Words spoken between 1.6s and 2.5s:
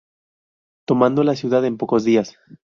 en pocos días.